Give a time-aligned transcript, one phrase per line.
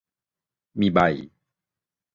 [0.79, 0.99] มีใบ